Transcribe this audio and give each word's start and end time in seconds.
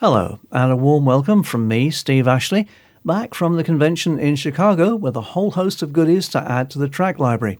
Hello, 0.00 0.38
and 0.52 0.70
a 0.70 0.76
warm 0.76 1.04
welcome 1.06 1.42
from 1.42 1.66
me, 1.66 1.90
Steve 1.90 2.28
Ashley, 2.28 2.68
back 3.04 3.34
from 3.34 3.56
the 3.56 3.64
convention 3.64 4.16
in 4.16 4.36
Chicago 4.36 4.94
with 4.94 5.16
a 5.16 5.32
whole 5.34 5.50
host 5.50 5.82
of 5.82 5.92
goodies 5.92 6.28
to 6.28 6.48
add 6.48 6.70
to 6.70 6.78
the 6.78 6.88
track 6.88 7.18
library. 7.18 7.58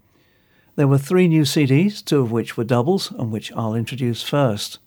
There 0.76 0.86
were 0.86 0.98
three 0.98 1.26
new 1.26 1.42
CDs, 1.42 2.00
two 2.04 2.20
of 2.20 2.30
which 2.30 2.56
were 2.56 2.62
doubles, 2.62 3.10
and 3.10 3.32
which 3.32 3.50
I'll 3.54 3.74
introduce 3.74 4.22
first. 4.22 4.78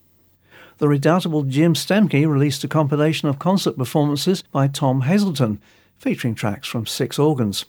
The 0.78 0.88
redoubtable 0.88 1.44
Jim 1.44 1.74
Stemke 1.74 2.26
released 2.26 2.64
a 2.64 2.70
compilation 2.70 3.28
of 3.28 3.38
concert 3.38 3.76
performances 3.76 4.44
by 4.54 4.70
Tom 4.70 5.02
Hazleton, 5.02 5.60
featuring 5.98 6.36
tracks 6.36 6.70
from 6.70 6.86
six 6.86 7.20
organs. 7.20 7.66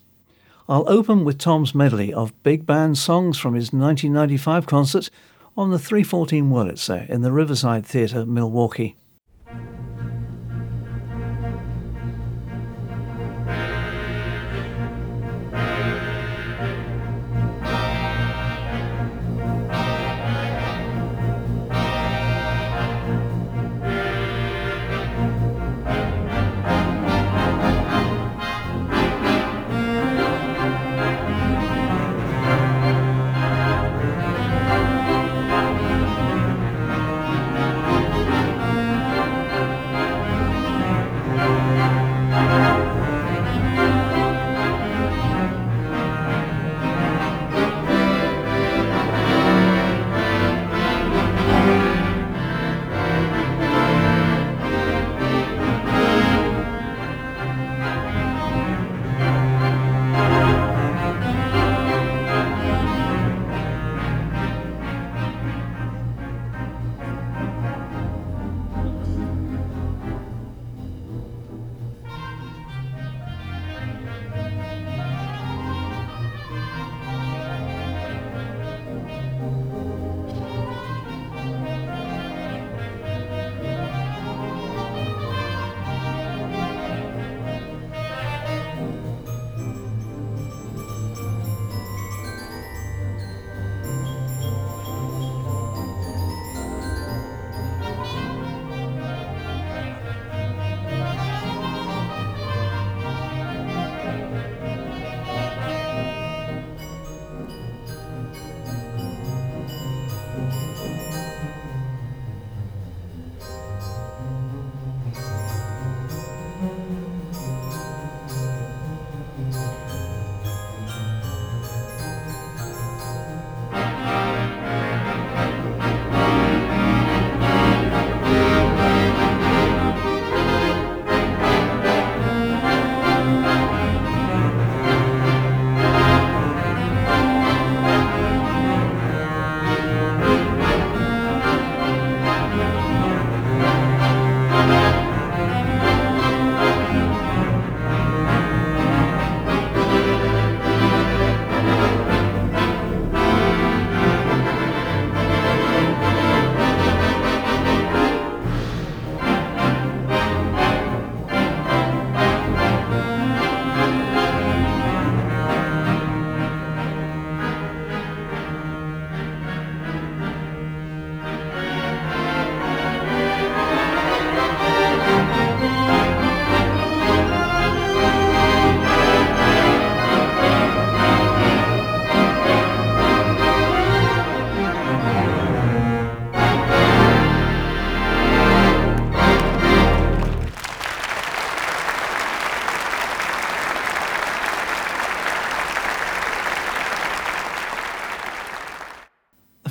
I'll 0.68 0.88
open 0.88 1.24
with 1.24 1.38
Tom's 1.38 1.74
medley 1.74 2.14
of 2.14 2.40
big 2.44 2.66
band 2.66 2.98
songs 2.98 3.36
from 3.36 3.54
his 3.54 3.72
1995 3.72 4.64
concert 4.64 5.10
on 5.56 5.72
the 5.72 5.78
314 5.80 6.50
Wurlitzer 6.50 7.08
in 7.08 7.22
the 7.22 7.32
Riverside 7.32 7.84
Theatre, 7.84 8.24
Milwaukee. 8.24 8.96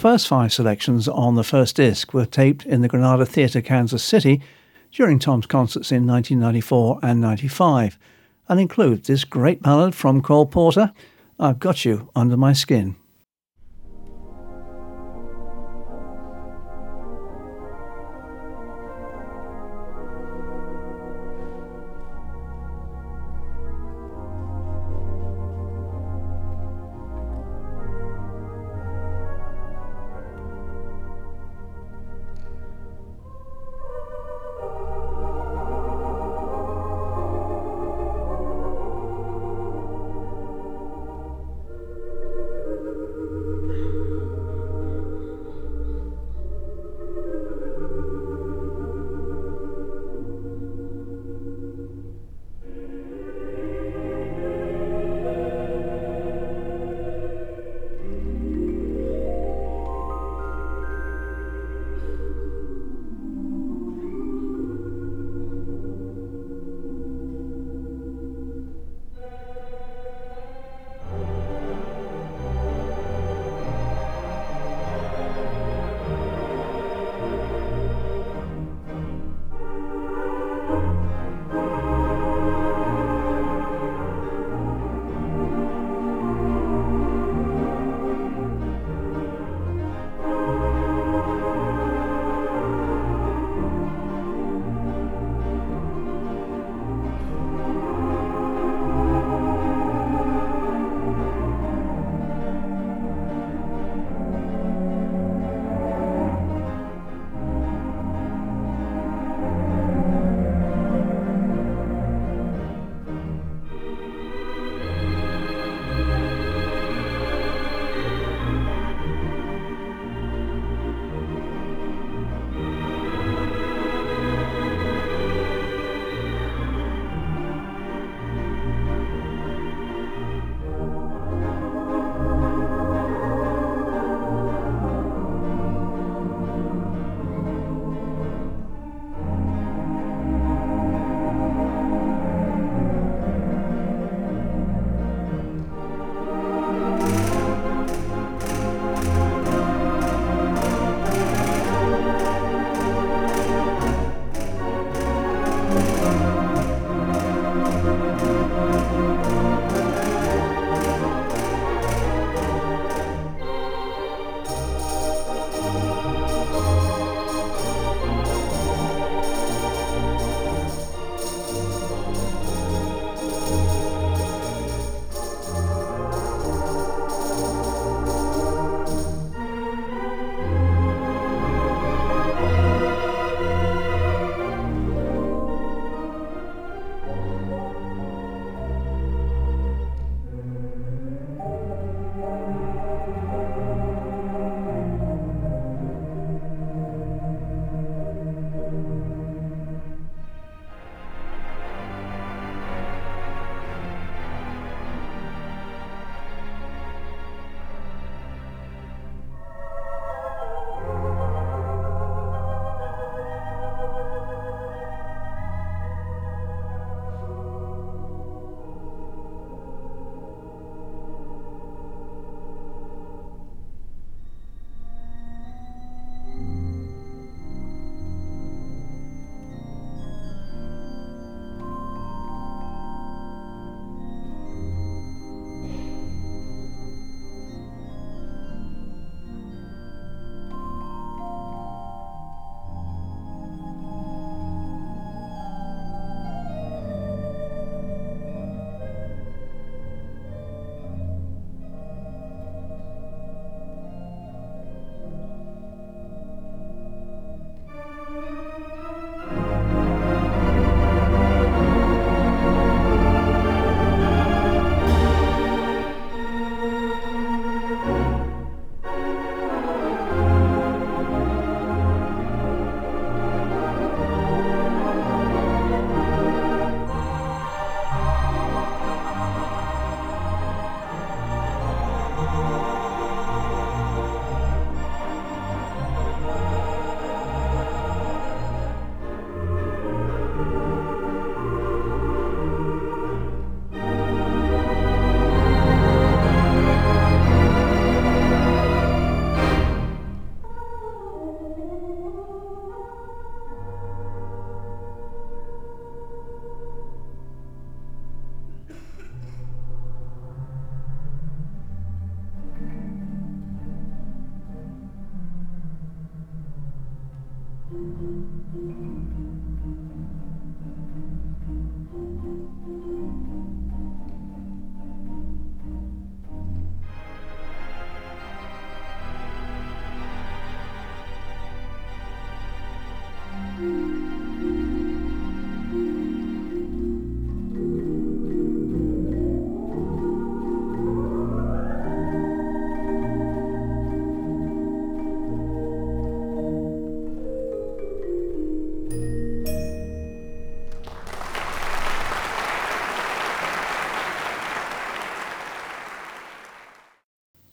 First 0.01 0.27
five 0.27 0.51
selections 0.51 1.07
on 1.07 1.35
the 1.35 1.43
first 1.43 1.75
disc 1.75 2.11
were 2.11 2.25
taped 2.25 2.65
in 2.65 2.81
the 2.81 2.87
Granada 2.87 3.23
Theatre, 3.23 3.61
Kansas 3.61 4.03
City, 4.03 4.41
during 4.91 5.19
Tom's 5.19 5.45
concerts 5.45 5.91
in 5.91 6.07
1994 6.07 7.01
and 7.03 7.21
95, 7.21 7.99
and 8.49 8.59
include 8.59 9.03
this 9.03 9.23
great 9.23 9.61
ballad 9.61 9.93
from 9.93 10.23
Cole 10.23 10.47
Porter, 10.47 10.91
I've 11.39 11.59
Got 11.59 11.85
You 11.85 12.09
Under 12.15 12.35
My 12.35 12.51
Skin. 12.51 12.95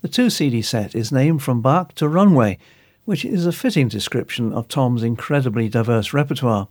The 0.00 0.08
two 0.08 0.30
CD 0.30 0.62
set 0.62 0.94
is 0.94 1.10
named 1.10 1.42
From 1.42 1.60
Bach 1.60 1.92
to 1.96 2.08
Runway, 2.08 2.58
which 3.04 3.24
is 3.24 3.46
a 3.46 3.52
fitting 3.52 3.88
description 3.88 4.52
of 4.52 4.68
Tom's 4.68 5.02
incredibly 5.02 5.68
diverse 5.68 6.12
repertoire. 6.12 6.68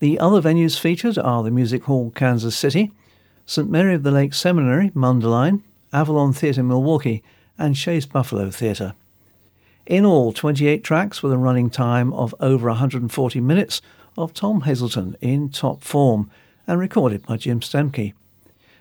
The 0.00 0.18
other 0.18 0.42
venues 0.42 0.78
featured 0.78 1.16
are 1.16 1.42
the 1.42 1.50
Music 1.50 1.84
Hall 1.84 2.10
Kansas 2.10 2.54
City, 2.54 2.92
St. 3.46 3.70
Mary 3.70 3.94
of 3.94 4.02
the 4.02 4.10
Lake 4.10 4.34
Seminary, 4.34 4.90
Mundelein, 4.90 5.62
Avalon 5.94 6.34
Theatre 6.34 6.62
Milwaukee, 6.62 7.22
and 7.56 7.74
Shea's 7.74 8.04
Buffalo 8.04 8.50
Theatre. 8.50 8.94
In 9.86 10.04
all, 10.04 10.34
28 10.34 10.84
tracks 10.84 11.22
with 11.22 11.32
a 11.32 11.38
running 11.38 11.70
time 11.70 12.12
of 12.12 12.34
over 12.38 12.68
140 12.68 13.40
minutes 13.40 13.80
of 14.18 14.34
Tom 14.34 14.62
Hazleton 14.62 15.16
in 15.22 15.48
top 15.48 15.82
form 15.82 16.30
and 16.66 16.78
recorded 16.78 17.24
by 17.24 17.38
Jim 17.38 17.60
Stemke. 17.60 18.12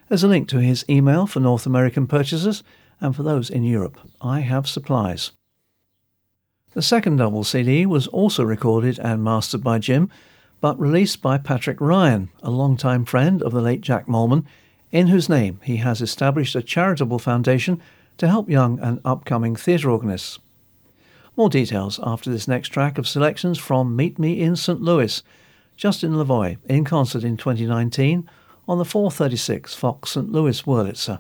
There's 0.09 0.25
a 0.25 0.27
link 0.27 0.49
to 0.49 0.59
his 0.59 0.83
email 0.89 1.25
for 1.25 1.39
North 1.39 1.65
American 1.65 2.05
purchasers 2.05 2.63
and 3.01 3.15
for 3.15 3.23
those 3.23 3.49
in 3.49 3.63
Europe. 3.63 3.97
I 4.21 4.41
have 4.41 4.67
supplies. 4.67 5.31
The 6.73 6.81
second 6.81 7.17
double 7.17 7.43
CD 7.43 7.85
was 7.85 8.07
also 8.07 8.43
recorded 8.43 8.97
and 8.99 9.23
mastered 9.23 9.63
by 9.63 9.79
Jim, 9.79 10.09
but 10.61 10.79
released 10.79 11.21
by 11.21 11.37
Patrick 11.37 11.81
Ryan, 11.81 12.29
a 12.41 12.51
longtime 12.51 13.03
friend 13.03 13.41
of 13.41 13.51
the 13.51 13.61
late 13.61 13.81
Jack 13.81 14.07
Moelmann, 14.07 14.45
in 14.91 15.07
whose 15.07 15.27
name 15.27 15.59
he 15.63 15.77
has 15.77 16.01
established 16.01 16.55
a 16.55 16.61
charitable 16.61 17.19
foundation 17.19 17.81
to 18.17 18.27
help 18.27 18.49
young 18.49 18.79
and 18.79 19.01
upcoming 19.03 19.55
theatre 19.55 19.89
organists. 19.89 20.39
More 21.35 21.49
details 21.49 21.99
after 22.03 22.29
this 22.29 22.47
next 22.47 22.69
track 22.69 22.97
of 22.97 23.07
selections 23.07 23.57
from 23.57 23.95
Meet 23.95 24.19
Me 24.19 24.39
in 24.39 24.55
St. 24.55 24.81
Louis, 24.81 25.23
Justin 25.75 26.13
LaVoie 26.13 26.57
in 26.65 26.85
concert 26.85 27.23
in 27.23 27.37
2019 27.37 28.29
on 28.67 28.77
the 28.77 28.85
436 28.85 29.73
Fox 29.73 30.11
St. 30.11 30.31
Louis 30.31 30.61
Wurlitzer. 30.61 31.19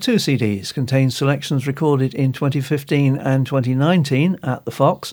Two 0.00 0.14
CDs 0.14 0.72
contain 0.72 1.10
selections 1.10 1.66
recorded 1.66 2.14
in 2.14 2.32
2015 2.32 3.18
and 3.18 3.46
2019 3.46 4.38
at 4.42 4.64
the 4.64 4.70
Fox, 4.70 5.12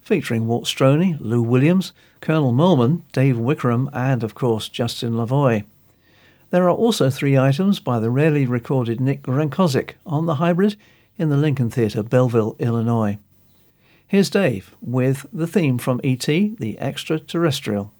featuring 0.00 0.46
Walt 0.46 0.68
Strony, 0.68 1.16
Lou 1.18 1.42
Williams, 1.42 1.92
Colonel 2.20 2.52
Moelmann, 2.52 3.02
Dave 3.10 3.36
Wickerham, 3.36 3.90
and 3.92 4.22
of 4.22 4.36
course 4.36 4.68
Justin 4.68 5.14
LaVoie. 5.14 5.64
There 6.50 6.68
are 6.68 6.70
also 6.70 7.10
three 7.10 7.36
items 7.36 7.80
by 7.80 7.98
the 7.98 8.10
rarely 8.10 8.46
recorded 8.46 9.00
Nick 9.00 9.22
Grenkozik 9.22 9.94
on 10.06 10.26
the 10.26 10.36
hybrid 10.36 10.76
in 11.16 11.30
the 11.30 11.36
Lincoln 11.36 11.68
Theatre, 11.68 12.04
Belleville, 12.04 12.54
Illinois. 12.60 13.18
Here's 14.06 14.30
Dave 14.30 14.76
with 14.80 15.26
the 15.32 15.48
theme 15.48 15.78
from 15.78 16.00
E.T., 16.04 16.54
the 16.60 16.78
Extraterrestrial. 16.78 17.92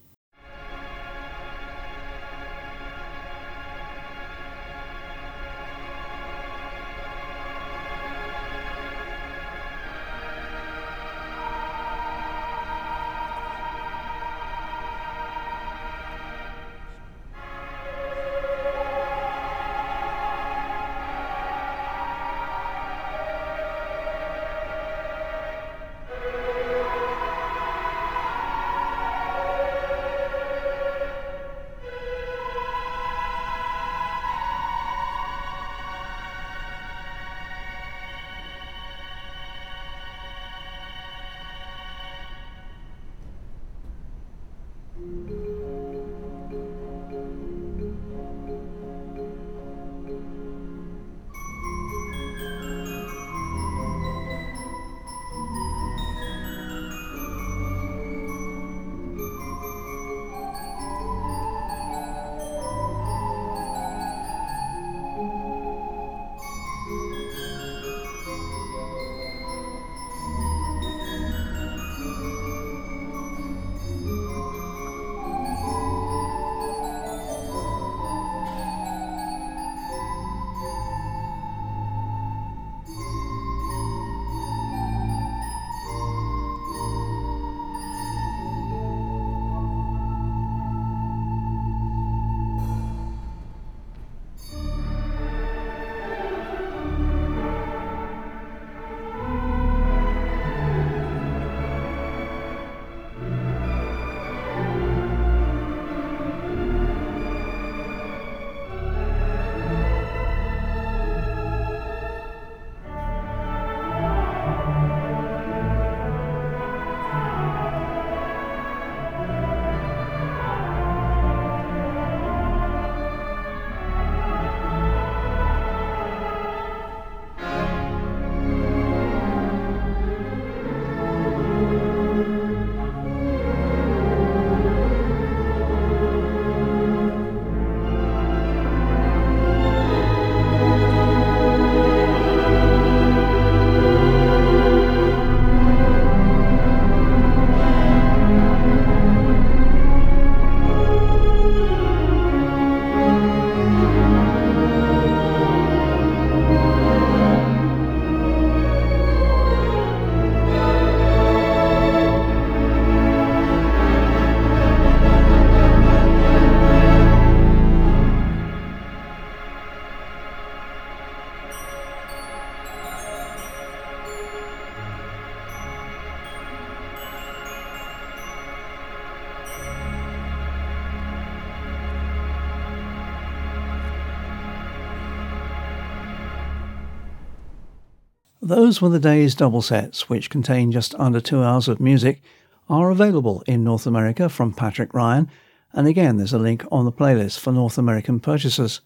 Those 188.48 188.80
Were 188.80 188.88
the 188.88 188.98
Days 188.98 189.34
double 189.34 189.60
sets, 189.60 190.08
which 190.08 190.30
contain 190.30 190.72
just 190.72 190.94
under 190.94 191.20
two 191.20 191.42
hours 191.42 191.68
of 191.68 191.80
music, 191.80 192.22
are 192.66 192.88
available 192.88 193.42
in 193.46 193.62
North 193.62 193.86
America 193.86 194.30
from 194.30 194.54
Patrick 194.54 194.94
Ryan, 194.94 195.28
and 195.74 195.86
again 195.86 196.16
there's 196.16 196.32
a 196.32 196.38
link 196.38 196.64
on 196.72 196.86
the 196.86 196.90
playlist 196.90 197.40
for 197.40 197.52
North 197.52 197.76
American 197.76 198.20
purchasers. 198.20 198.80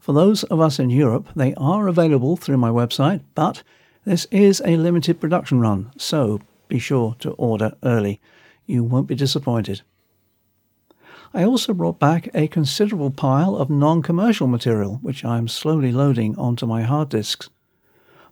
For 0.00 0.12
those 0.12 0.42
of 0.42 0.60
us 0.60 0.80
in 0.80 0.90
Europe, 0.90 1.28
they 1.36 1.54
are 1.54 1.86
available 1.86 2.36
through 2.36 2.56
my 2.56 2.68
website, 2.68 3.20
but 3.36 3.62
this 4.04 4.26
is 4.32 4.60
a 4.64 4.76
limited 4.76 5.20
production 5.20 5.60
run, 5.60 5.92
so 5.96 6.40
be 6.66 6.80
sure 6.80 7.14
to 7.20 7.30
order 7.34 7.76
early. 7.84 8.20
You 8.66 8.82
won't 8.82 9.06
be 9.06 9.14
disappointed. 9.14 9.82
I 11.32 11.44
also 11.44 11.74
brought 11.74 12.00
back 12.00 12.28
a 12.34 12.48
considerable 12.48 13.12
pile 13.12 13.54
of 13.54 13.70
non 13.70 14.02
commercial 14.02 14.48
material, 14.48 14.98
which 15.00 15.24
I 15.24 15.38
am 15.38 15.46
slowly 15.46 15.92
loading 15.92 16.36
onto 16.36 16.66
my 16.66 16.82
hard 16.82 17.10
disks. 17.10 17.48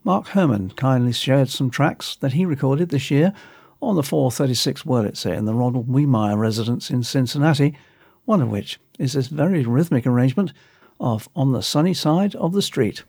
Mark 0.05 0.29
Herman 0.29 0.71
kindly 0.71 1.13
shared 1.13 1.49
some 1.49 1.71
tracks 1.71 2.17
that 2.17 2.33
he 2.33 2.45
recorded 2.45 2.89
this 2.89 3.09
year 3.09 3.33
on 3.81 3.95
the 3.95 4.03
436 4.03 4.83
Wurlitzer 4.83 5.33
in 5.33 5.45
the 5.45 5.55
Ronald 5.55 5.89
Wehmeier 5.89 6.37
residence 6.37 6.91
in 6.91 7.05
Cincinnati, 7.05 7.79
one 8.25 8.43
of 8.43 8.51
which 8.51 8.81
is 8.99 9.13
this 9.13 9.29
very 9.29 9.65
rhythmic 9.65 10.05
arrangement 10.05 10.53
of 10.99 11.29
On 11.37 11.53
the 11.53 11.63
Sunny 11.63 11.95
Side 11.95 12.35
of 12.35 12.53
the 12.53 12.63
Street. 12.63 13.05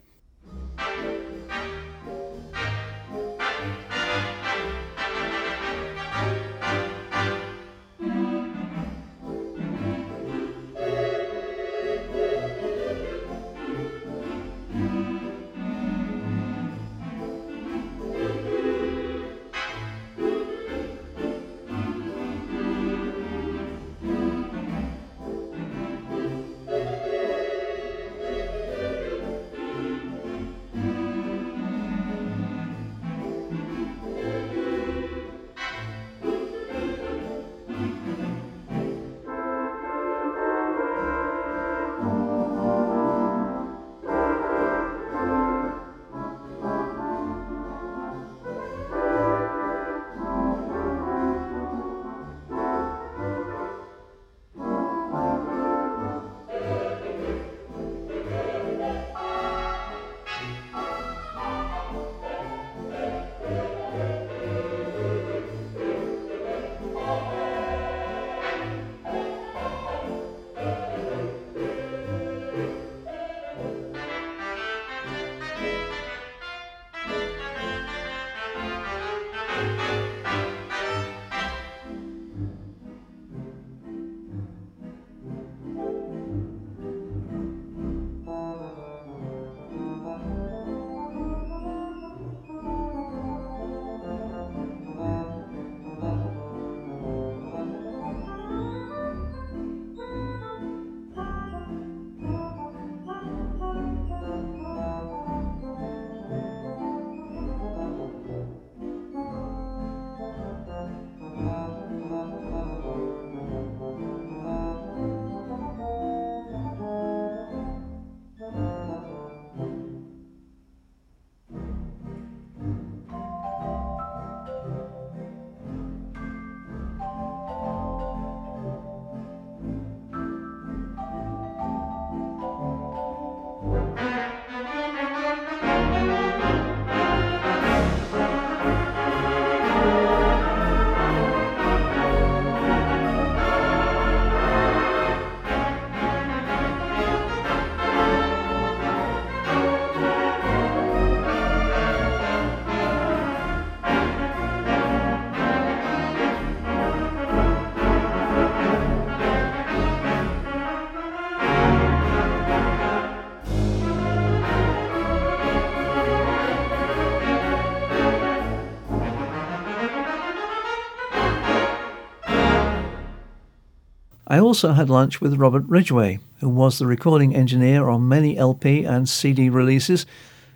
I 174.34 174.40
also 174.40 174.74
had 174.74 174.90
lunch 174.90 175.22
with 175.22 175.36
Robert 175.36 175.64
Ridgway, 175.68 176.18
who 176.40 176.50
was 176.50 176.80
the 176.80 176.88
recording 176.88 177.36
engineer 177.36 177.88
on 177.88 178.08
many 178.08 178.36
LP 178.36 178.84
and 178.84 179.08
CD 179.08 179.48
releases, 179.48 180.08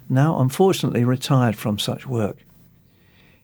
now 0.10 0.40
unfortunately 0.40 1.04
retired 1.04 1.56
from 1.56 1.78
such 1.78 2.08
work. 2.08 2.38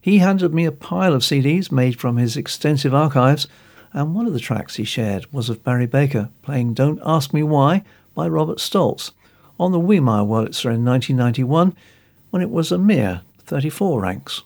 He 0.02 0.17
handed 0.17 0.52
me 0.52 0.65
a 0.65 0.72
pile 0.72 1.13
of 1.13 1.22
CDs 1.22 1.72
made 1.72 2.00
from 2.00 2.17
his 2.17 2.36
extensive 2.36 2.96
archives, 2.96 3.48
and 3.93 4.15
one 4.15 4.26
of 4.26 4.34
the 4.34 4.39
tracks 4.39 4.78
he 4.78 4.84
shared 4.84 5.32
was 5.32 5.52
of 5.52 5.63
Barry 5.63 5.86
Baker 5.86 6.30
playing 6.41 6.74
Don't 6.74 7.00
Ask 7.06 7.32
Me 7.32 7.43
Why 7.43 7.84
by 8.15 8.28
Robert 8.28 8.58
Stolz 8.58 9.12
on 9.60 9.72
the 9.72 9.80
Wehmeier 9.80 10.26
Wurlitzer 10.26 10.74
in 10.74 10.84
1991 10.84 11.76
when 12.32 12.41
it 12.41 12.50
was 12.50 12.72
a 12.72 12.80
mere 12.80 13.22
34 13.46 14.02
ranks. 14.02 14.41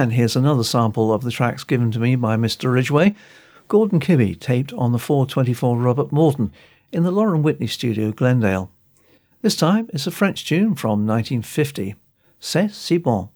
And 0.00 0.14
here's 0.14 0.34
another 0.34 0.64
sample 0.64 1.12
of 1.12 1.24
the 1.24 1.30
tracks 1.30 1.62
given 1.62 1.90
to 1.90 1.98
me 1.98 2.16
by 2.16 2.38
Mr. 2.38 2.72
Ridgway, 2.72 3.14
Gordon 3.68 4.00
Kibbee, 4.00 4.40
taped 4.40 4.72
on 4.72 4.92
the 4.92 4.98
424 4.98 5.76
Robert 5.76 6.10
Morton 6.10 6.52
in 6.90 7.02
the 7.02 7.10
Lorin 7.10 7.42
Whitney 7.42 7.66
studio, 7.66 8.10
Glendale. 8.10 8.70
This 9.42 9.56
time 9.56 9.90
it's 9.92 10.06
a 10.06 10.10
French 10.10 10.46
tune 10.48 10.74
from 10.74 11.06
1950. 11.06 11.96
C'est 12.40 12.70
si 12.70 12.96
bon. 12.96 13.28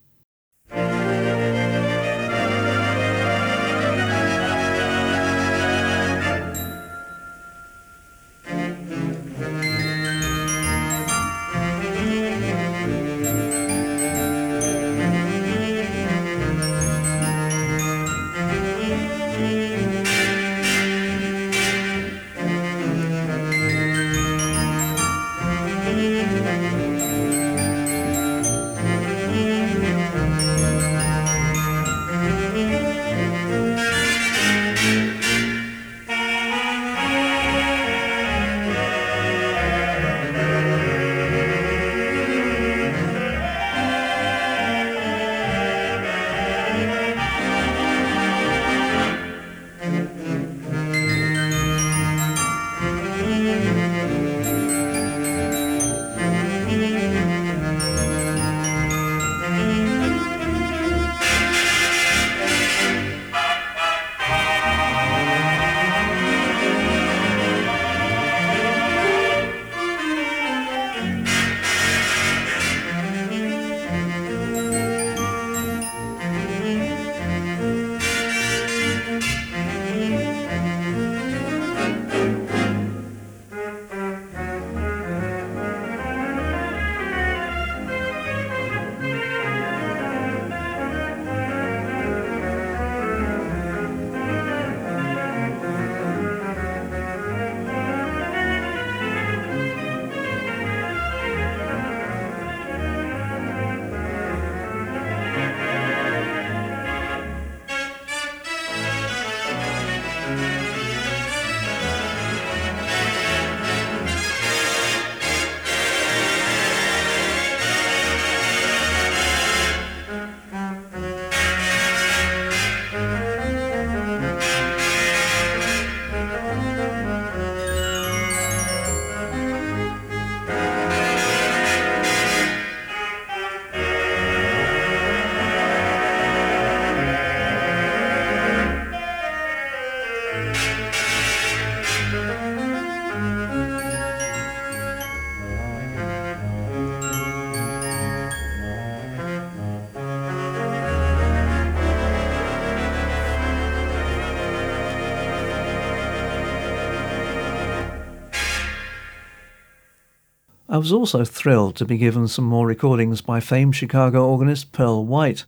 I 160.74 160.78
was 160.78 160.92
also 160.92 161.24
thrilled 161.24 161.76
to 161.76 161.84
be 161.84 161.96
given 161.96 162.26
some 162.26 162.46
more 162.46 162.66
recordings 162.66 163.20
by 163.20 163.38
famed 163.38 163.76
Chicago 163.76 164.28
organist 164.28 164.72
Pearl 164.72 165.04
White. 165.04 165.44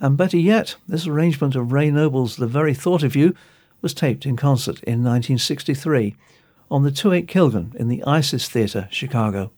And 0.00 0.16
better 0.16 0.38
yet, 0.38 0.76
this 0.88 1.06
arrangement 1.06 1.54
of 1.54 1.72
Ray 1.72 1.90
Noble's 1.90 2.36
The 2.36 2.46
Very 2.46 2.72
Thought 2.72 3.02
of 3.02 3.14
You 3.14 3.34
was 3.82 3.92
taped 3.92 4.24
in 4.24 4.34
concert 4.34 4.82
in 4.84 5.04
1963 5.04 6.16
on 6.70 6.84
the 6.84 6.90
28 6.90 7.26
Kilgen 7.28 7.74
in 7.74 7.88
the 7.88 8.02
Iris 8.04 8.48
Theatre, 8.48 8.88
Chicago. 8.90 9.50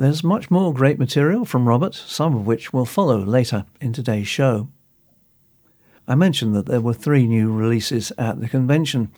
There's 0.00 0.24
much 0.24 0.50
more 0.50 0.72
great 0.72 0.98
material 0.98 1.44
from 1.44 1.68
Robert, 1.68 1.94
some 1.94 2.34
of 2.34 2.46
which 2.46 2.72
will 2.72 2.86
follow 2.86 3.18
later 3.18 3.66
in 3.82 3.92
today's 3.92 4.26
show. 4.26 4.68
I 6.08 6.14
mentioned 6.14 6.56
that 6.56 6.64
there 6.64 6.80
were 6.80 6.94
three 6.94 7.26
new 7.26 7.52
releases 7.52 8.10
at 8.16 8.40
the 8.40 8.48
convention. 8.48 9.12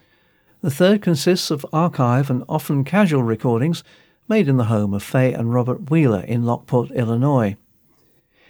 The 0.61 0.73
third 0.73 1.01
consists 1.01 1.53
of 1.53 1.65
archive 1.73 2.31
and 2.31 2.43
often 2.49 2.83
casual 2.83 3.23
recordings 3.23 3.85
made 4.27 4.49
in 4.49 4.57
the 4.57 4.65
home 4.65 4.93
of 4.93 5.05
Fay 5.05 5.33
and 5.33 5.55
Robert 5.55 5.89
Wheeler 5.89 6.23
in 6.23 6.43
Lockport, 6.43 6.91
Illinois. 6.91 7.57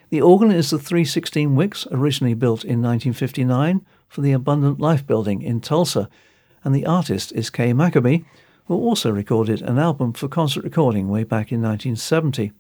The 0.08 0.22
organ 0.22 0.50
is 0.50 0.70
the 0.70 0.78
316 0.78 1.54
Wicks 1.54 1.86
originally 1.90 2.32
built 2.32 2.64
in 2.64 2.80
1959 2.80 3.84
for 4.08 4.22
the 4.22 4.32
Abundant 4.32 4.80
Life 4.80 5.06
building 5.06 5.42
in 5.42 5.60
Tulsa, 5.60 6.08
and 6.64 6.74
the 6.74 6.86
artist 6.86 7.30
is 7.32 7.50
Kay 7.50 7.74
McAbee, 7.74 8.24
who 8.66 8.74
also 8.74 9.10
recorded 9.10 9.62
an 9.62 9.78
album 9.78 10.12
for 10.12 10.28
concert 10.28 10.64
recording 10.64 11.08
way 11.08 11.24
back 11.24 11.52
in 11.52 11.60
1970. 11.62 12.52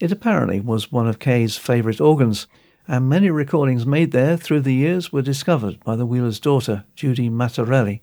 It 0.00 0.12
apparently 0.12 0.60
was 0.60 0.92
one 0.92 1.08
of 1.08 1.18
Kay's 1.18 1.56
favourite 1.56 2.00
organs, 2.00 2.46
and 2.86 3.08
many 3.08 3.30
recordings 3.30 3.84
made 3.84 4.12
there 4.12 4.36
through 4.36 4.60
the 4.60 4.74
years 4.74 5.12
were 5.12 5.22
discovered 5.22 5.82
by 5.84 5.96
the 5.96 6.06
Wheeler's 6.06 6.40
daughter, 6.40 6.84
Judy 6.94 7.28
Matarelli. 7.28 8.00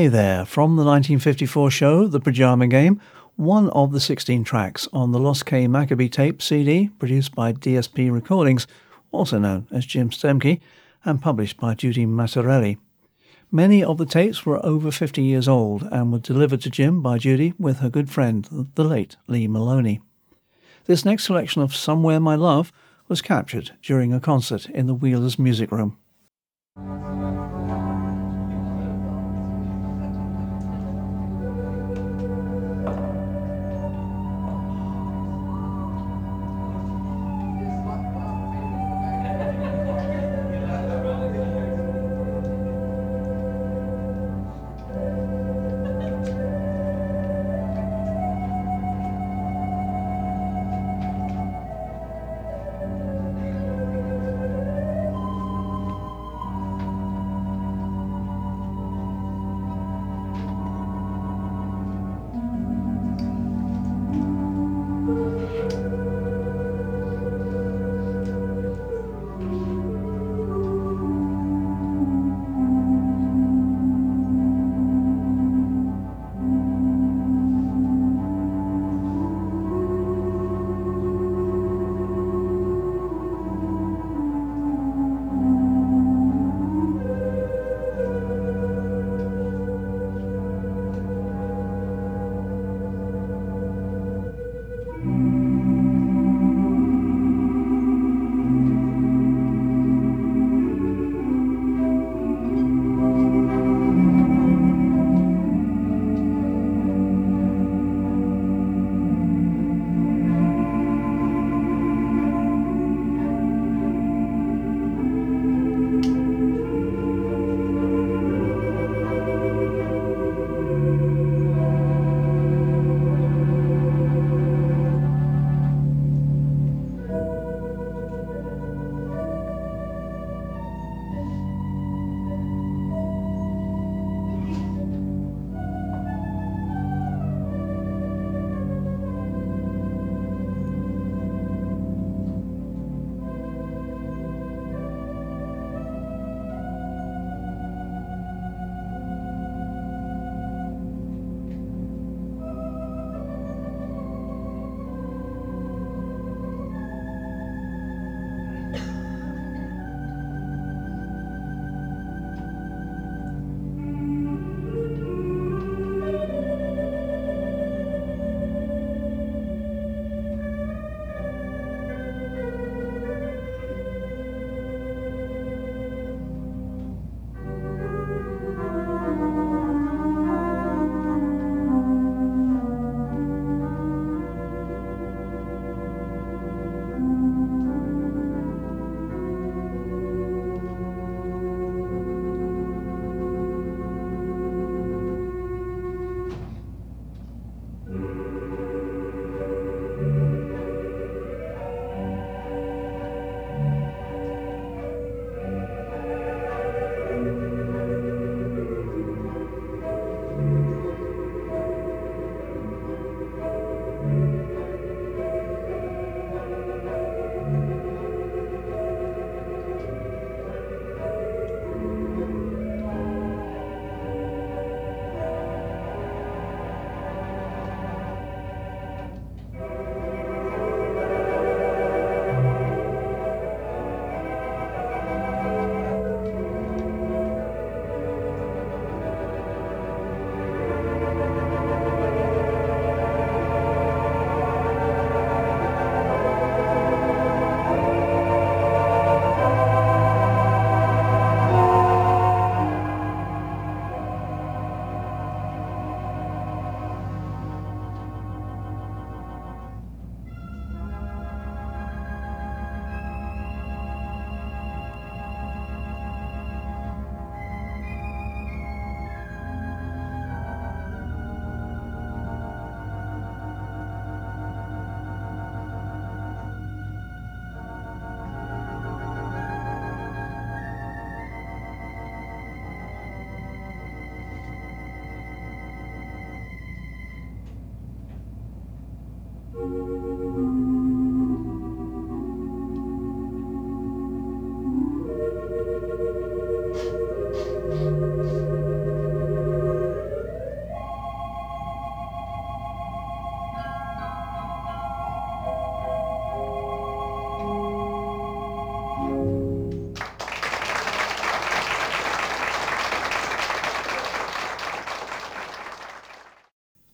Hey 0.00 0.08
there, 0.08 0.46
from 0.46 0.76
the 0.76 0.82
1954 0.82 1.70
show 1.70 2.06
The 2.06 2.20
Pajama 2.20 2.68
Game, 2.68 3.02
one 3.36 3.68
of 3.68 3.92
the 3.92 4.00
16 4.00 4.44
tracks 4.44 4.88
on 4.94 5.12
the 5.12 5.18
Lost 5.18 5.44
Kay 5.44 5.66
McAbee 5.66 6.10
tape 6.10 6.40
CD 6.40 6.88
produced 6.98 7.34
by 7.34 7.52
DSP 7.52 8.10
Recordings, 8.10 8.66
also 9.12 9.38
known 9.38 9.66
as 9.70 9.84
Jim 9.84 10.08
Stemke, 10.08 10.58
and 11.04 11.20
published 11.20 11.58
by 11.58 11.74
Judy 11.74 12.06
Matarelli. 12.06 12.78
Many 13.52 13.84
of 13.84 13.98
the 13.98 14.06
tapes 14.06 14.46
were 14.46 14.64
over 14.64 14.90
50 14.90 15.20
years 15.20 15.46
old 15.46 15.86
and 15.92 16.10
were 16.10 16.18
delivered 16.18 16.62
to 16.62 16.70
Jim 16.70 17.02
by 17.02 17.18
Judy 17.18 17.52
with 17.58 17.80
her 17.80 17.90
good 17.90 18.08
friend, 18.08 18.70
the 18.76 18.84
late 18.84 19.16
Lee 19.26 19.48
Maloney. 19.48 20.00
This 20.86 21.04
next 21.04 21.24
selection 21.24 21.60
of 21.60 21.76
Somewhere 21.76 22.20
My 22.20 22.36
Love 22.36 22.72
was 23.08 23.20
captured 23.20 23.72
during 23.82 24.14
a 24.14 24.18
concert 24.20 24.64
in 24.64 24.86
the 24.86 24.94
Wheelers 24.94 25.38
Music 25.38 25.70
Room. 25.70 25.98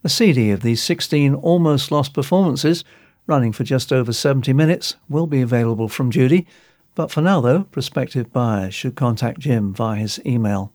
A 0.07 0.09
CD 0.09 0.53
of 0.53 0.63
these 0.63 0.81
16 0.85 1.35
almost 1.35 1.91
lost 1.91 2.15
performances, 2.15 2.85
running 3.27 3.51
for 3.51 3.65
just 3.65 3.93
over 3.93 4.13
70 4.13 4.53
minutes, 4.53 4.95
will 5.09 5.27
be 5.27 5.41
available 5.41 5.89
from 5.89 6.13
Judy, 6.13 6.47
but 6.95 7.11
for 7.11 7.21
now, 7.21 7.41
though, 7.41 7.65
prospective 7.65 8.33
buyers 8.33 8.73
should 8.73 8.95
contact 8.95 9.41
Jim 9.41 9.75
via 9.75 9.99
his 9.99 10.21
email. 10.25 10.73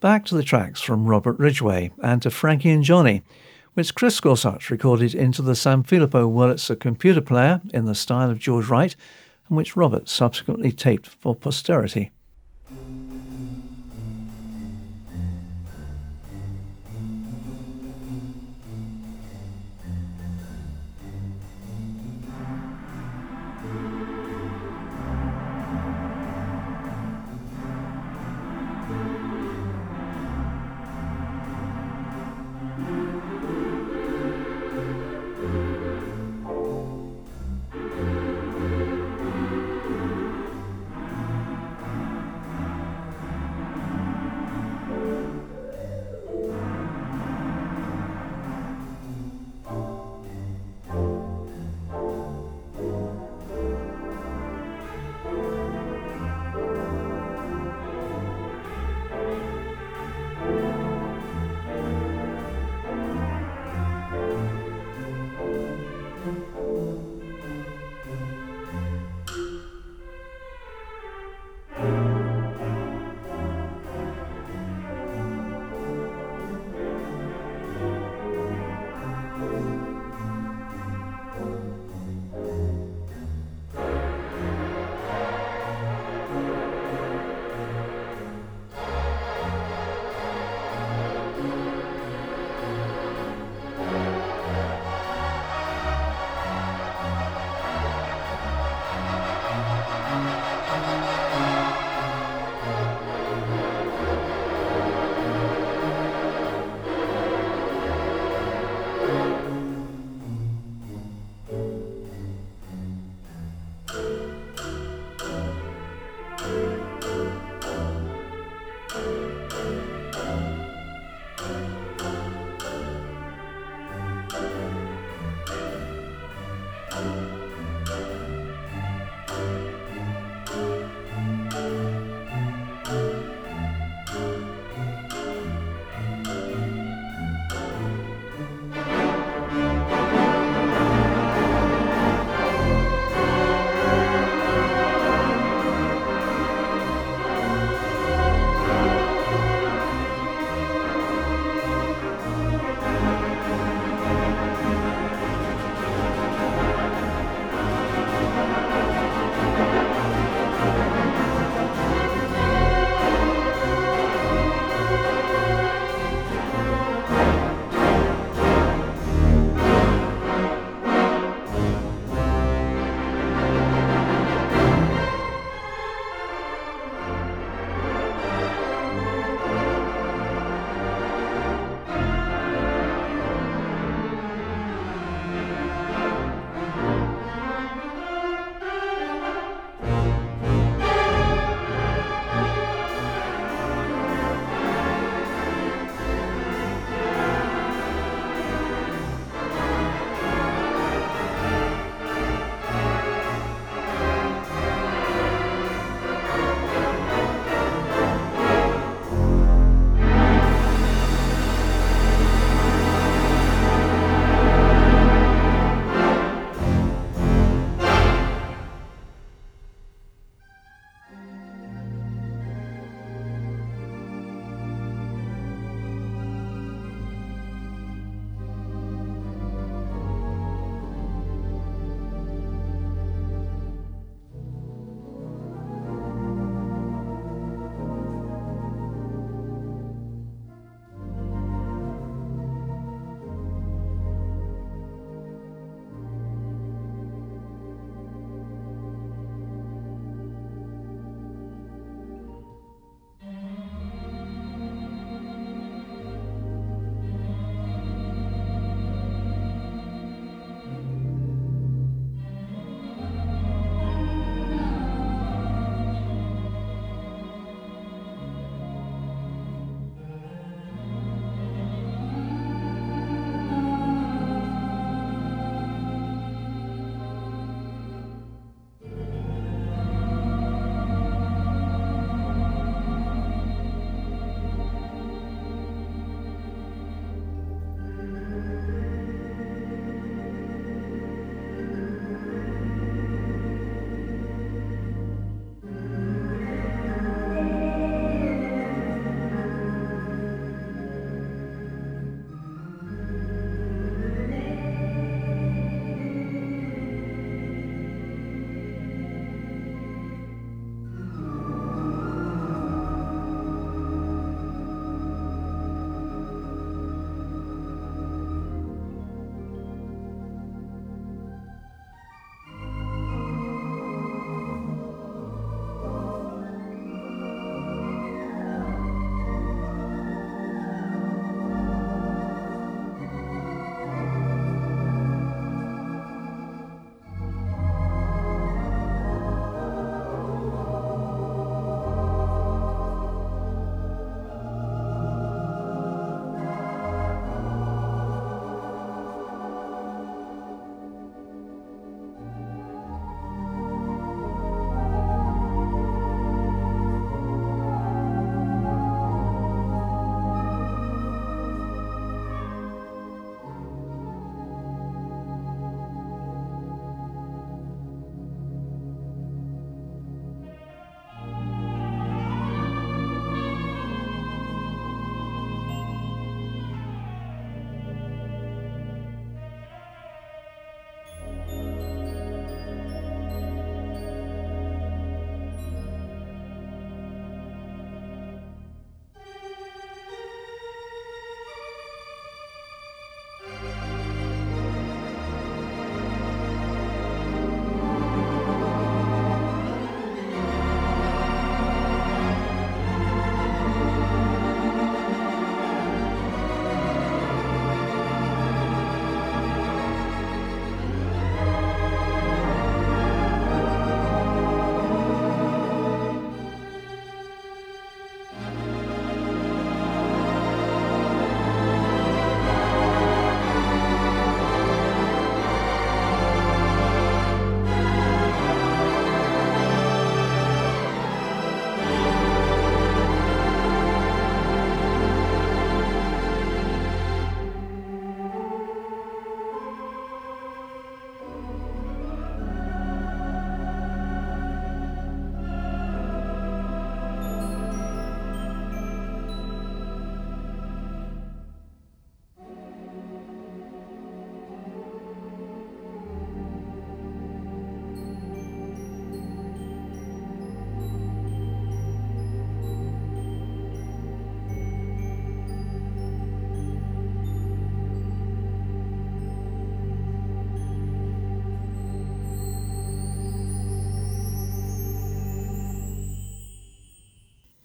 Back 0.00 0.24
to 0.24 0.34
the 0.34 0.42
tracks 0.42 0.80
from 0.80 1.04
Robert 1.04 1.38
Ridgway 1.38 1.92
and 2.02 2.22
to 2.22 2.30
Frankie 2.30 2.70
and 2.70 2.82
Johnny, 2.82 3.22
which 3.74 3.94
Chris 3.94 4.18
Gorsuch 4.18 4.70
recorded 4.70 5.14
into 5.14 5.42
the 5.42 5.52
Sanfilippo 5.52 6.32
Wurlitzer 6.32 6.80
computer 6.80 7.20
player 7.20 7.60
in 7.74 7.84
the 7.84 7.94
style 7.94 8.30
of 8.30 8.38
George 8.38 8.68
Wright, 8.68 8.96
and 9.50 9.58
which 9.58 9.76
Robert 9.76 10.08
subsequently 10.08 10.72
taped 10.72 11.06
for 11.06 11.34
posterity. 11.34 12.12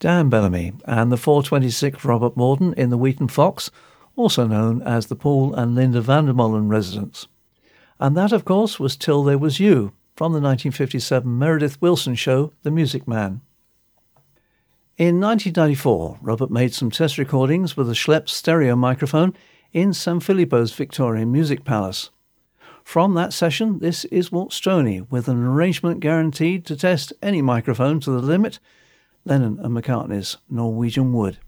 Dan 0.09 0.27
Bellamy 0.27 0.73
and 0.85 1.11
the 1.11 1.17
426 1.17 2.03
Robert 2.03 2.35
Morton 2.35 2.73
in 2.73 2.89
the 2.89 2.97
Wheaton 2.97 3.27
Fox, 3.27 3.69
also 4.15 4.47
known 4.47 4.81
as 4.81 5.05
the 5.05 5.15
Paul 5.15 5.53
and 5.53 5.75
Linda 5.75 6.01
Vandermolen 6.01 6.67
residence. 6.67 7.27
And 7.99 8.17
that, 8.17 8.31
of 8.31 8.43
course, 8.43 8.79
was 8.79 8.97
Till 8.97 9.23
There 9.23 9.37
Was 9.37 9.59
You 9.59 9.93
from 10.15 10.31
the 10.31 10.41
1957 10.41 11.37
Meredith 11.37 11.79
Willson 11.79 12.17
show 12.17 12.53
The 12.63 12.71
Music 12.71 13.07
Man. 13.07 13.41
In 14.97 15.19
1994, 15.19 16.17
Robert 16.23 16.49
made 16.49 16.73
some 16.73 16.89
test 16.89 17.19
recordings 17.19 17.77
with 17.77 17.87
a 17.87 17.93
Schlepp 17.93 18.27
stereo 18.29 18.75
microphone 18.75 19.35
in 19.73 19.91
Sanfilippo's 19.91 20.73
Victorian 20.73 21.31
Music 21.31 21.63
Palace. 21.63 22.09
From 22.83 23.13
that 23.13 23.31
session, 23.31 23.77
this 23.77 24.05
is 24.05 24.31
Walt 24.31 24.53
Strony 24.53 25.01
with 25.01 25.27
an 25.27 25.45
arrangement 25.45 25.99
guaranteed 25.99 26.65
to 26.65 26.75
test 26.75 27.13
any 27.21 27.43
microphone 27.43 27.99
to 27.99 28.09
the 28.09 28.23
limit 28.23 28.57
Lennon 29.25 29.59
and 29.59 29.75
McCartney's 29.75 30.37
Norwegian 30.49 31.13
Wood. 31.13 31.39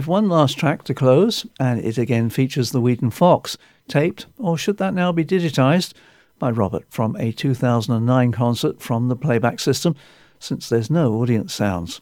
I've 0.00 0.06
one 0.06 0.30
last 0.30 0.56
track 0.56 0.84
to 0.84 0.94
close, 0.94 1.44
and 1.58 1.78
it 1.78 1.98
again 1.98 2.30
features 2.30 2.70
the 2.70 2.80
Wheaton 2.80 3.10
Fox, 3.10 3.58
taped, 3.86 4.24
or 4.38 4.56
should 4.56 4.78
that 4.78 4.94
now 4.94 5.12
be 5.12 5.26
digitised, 5.26 5.92
by 6.38 6.50
Robert 6.50 6.86
from 6.88 7.16
a 7.16 7.32
2009 7.32 8.32
concert 8.32 8.80
from 8.80 9.08
the 9.08 9.14
playback 9.14 9.60
system, 9.60 9.94
since 10.38 10.70
there's 10.70 10.88
no 10.88 11.12
audience 11.16 11.52
sounds. 11.52 12.00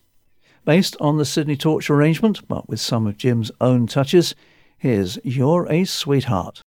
Based 0.64 0.96
on 1.00 1.16
the 1.18 1.24
Sidney 1.24 1.56
Torch 1.56 1.90
arrangement, 1.90 2.46
but 2.46 2.68
with 2.68 2.78
some 2.78 3.04
of 3.08 3.16
Jim's 3.16 3.50
own 3.60 3.88
touches, 3.88 4.36
here's 4.76 5.18
You're 5.24 5.66
a 5.68 5.84
Sweetheart. 5.84 6.62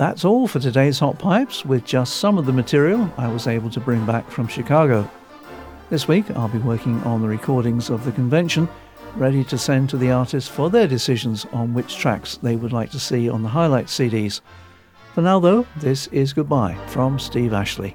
That's 0.00 0.24
all 0.24 0.48
for 0.48 0.60
today's 0.60 0.98
Hot 1.00 1.18
Pipes, 1.18 1.62
with 1.62 1.84
just 1.84 2.16
some 2.16 2.38
of 2.38 2.46
the 2.46 2.54
material 2.54 3.12
I 3.18 3.28
was 3.28 3.46
able 3.46 3.68
to 3.68 3.80
bring 3.80 4.06
back 4.06 4.30
from 4.30 4.48
Chicago. 4.48 5.10
This 5.90 6.08
week 6.08 6.30
I'll 6.30 6.48
be 6.48 6.56
working 6.56 7.02
on 7.02 7.20
the 7.20 7.28
recordings 7.28 7.90
of 7.90 8.06
the 8.06 8.12
convention, 8.12 8.66
ready 9.14 9.44
to 9.44 9.58
send 9.58 9.90
to 9.90 9.98
the 9.98 10.10
artists 10.10 10.48
for 10.48 10.70
their 10.70 10.86
decisions 10.86 11.44
on 11.52 11.74
which 11.74 11.98
tracks 11.98 12.38
they 12.38 12.56
would 12.56 12.72
like 12.72 12.90
to 12.92 12.98
see 12.98 13.28
on 13.28 13.42
the 13.42 13.50
highlight 13.50 13.88
CDs. 13.88 14.40
For 15.14 15.20
now, 15.20 15.38
though, 15.38 15.66
this 15.76 16.06
is 16.06 16.32
goodbye 16.32 16.78
from 16.86 17.18
Steve 17.18 17.52
Ashley. 17.52 17.94